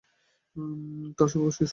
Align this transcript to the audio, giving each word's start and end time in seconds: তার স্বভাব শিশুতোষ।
তার 1.17 1.27
স্বভাব 1.27 1.49
শিশুতোষ। 1.49 1.69